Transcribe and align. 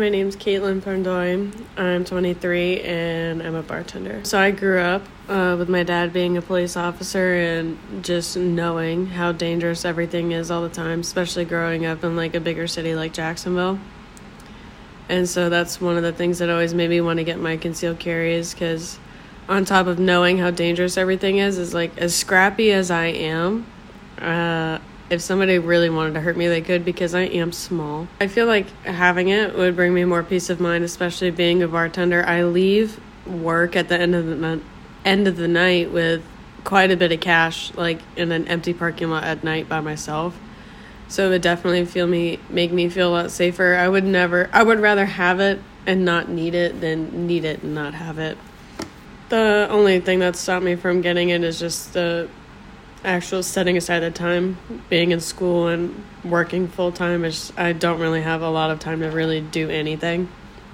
My 0.00 0.08
name's 0.08 0.34
Katelyn 0.34 0.80
Perndoj. 0.80 1.52
I'm 1.76 2.06
23 2.06 2.80
and 2.80 3.42
I'm 3.42 3.54
a 3.54 3.62
bartender. 3.62 4.24
So 4.24 4.40
I 4.40 4.50
grew 4.50 4.80
up 4.80 5.02
uh, 5.28 5.56
with 5.58 5.68
my 5.68 5.82
dad 5.82 6.14
being 6.14 6.38
a 6.38 6.40
police 6.40 6.74
officer 6.74 7.34
and 7.34 7.78
just 8.02 8.34
knowing 8.34 9.08
how 9.08 9.32
dangerous 9.32 9.84
everything 9.84 10.32
is 10.32 10.50
all 10.50 10.62
the 10.62 10.70
time, 10.70 11.00
especially 11.00 11.44
growing 11.44 11.84
up 11.84 12.02
in 12.02 12.16
like 12.16 12.34
a 12.34 12.40
bigger 12.40 12.66
city 12.66 12.94
like 12.94 13.12
Jacksonville. 13.12 13.78
And 15.10 15.28
so 15.28 15.50
that's 15.50 15.82
one 15.82 15.98
of 15.98 16.02
the 16.02 16.14
things 16.14 16.38
that 16.38 16.48
always 16.48 16.72
made 16.72 16.88
me 16.88 17.02
want 17.02 17.18
to 17.18 17.24
get 17.24 17.38
my 17.38 17.58
concealed 17.58 17.98
carries 17.98 18.54
because 18.54 18.98
on 19.50 19.66
top 19.66 19.86
of 19.86 19.98
knowing 19.98 20.38
how 20.38 20.50
dangerous 20.50 20.96
everything 20.96 21.36
is, 21.36 21.58
is 21.58 21.74
like 21.74 21.98
as 21.98 22.14
scrappy 22.14 22.72
as 22.72 22.90
I 22.90 23.08
am, 23.08 23.66
uh, 24.16 24.78
if 25.10 25.20
somebody 25.20 25.58
really 25.58 25.90
wanted 25.90 26.14
to 26.14 26.20
hurt 26.20 26.36
me, 26.36 26.46
they 26.46 26.62
could 26.62 26.84
because 26.84 27.14
I 27.14 27.22
am 27.22 27.52
small. 27.52 28.06
I 28.20 28.28
feel 28.28 28.46
like 28.46 28.70
having 28.84 29.28
it 29.28 29.56
would 29.56 29.74
bring 29.74 29.92
me 29.92 30.04
more 30.04 30.22
peace 30.22 30.48
of 30.48 30.60
mind, 30.60 30.84
especially 30.84 31.32
being 31.32 31.62
a 31.62 31.68
bartender. 31.68 32.24
I 32.24 32.44
leave 32.44 33.00
work 33.26 33.74
at 33.74 33.88
the 33.88 34.00
end 34.00 34.14
of 34.14 34.26
the 34.26 34.60
end 35.04 35.26
of 35.26 35.36
the 35.36 35.48
night 35.48 35.90
with 35.90 36.22
quite 36.62 36.92
a 36.92 36.96
bit 36.96 37.10
of 37.10 37.20
cash, 37.20 37.74
like 37.74 38.00
in 38.16 38.30
an 38.30 38.46
empty 38.46 38.72
parking 38.72 39.10
lot 39.10 39.24
at 39.24 39.42
night 39.42 39.68
by 39.68 39.80
myself. 39.80 40.38
So 41.08 41.26
it 41.26 41.30
would 41.30 41.42
definitely 41.42 41.84
feel 41.86 42.06
me 42.06 42.38
make 42.48 42.70
me 42.70 42.88
feel 42.88 43.08
a 43.08 43.12
lot 43.12 43.30
safer. 43.32 43.74
I 43.74 43.88
would 43.88 44.04
never. 44.04 44.48
I 44.52 44.62
would 44.62 44.78
rather 44.78 45.06
have 45.06 45.40
it 45.40 45.60
and 45.86 46.04
not 46.04 46.28
need 46.28 46.54
it 46.54 46.80
than 46.80 47.26
need 47.26 47.44
it 47.44 47.64
and 47.64 47.74
not 47.74 47.94
have 47.94 48.20
it. 48.20 48.38
The 49.28 49.66
only 49.70 49.98
thing 49.98 50.20
that 50.20 50.36
stopped 50.36 50.64
me 50.64 50.76
from 50.76 51.00
getting 51.00 51.30
it 51.30 51.42
is 51.42 51.58
just 51.58 51.94
the 51.94 52.28
actual 53.04 53.42
setting 53.42 53.76
aside 53.76 54.00
the 54.00 54.10
time 54.10 54.58
being 54.88 55.10
in 55.10 55.20
school 55.20 55.68
and 55.68 56.04
working 56.24 56.68
full 56.68 56.92
time 56.92 57.24
is 57.24 57.52
I 57.56 57.72
don't 57.72 58.00
really 58.00 58.22
have 58.22 58.42
a 58.42 58.50
lot 58.50 58.70
of 58.70 58.78
time 58.78 59.00
to 59.00 59.08
really 59.08 59.40
do 59.40 59.70
anything. 59.70 60.28